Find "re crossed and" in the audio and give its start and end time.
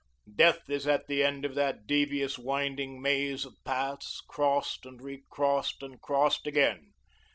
4.99-6.01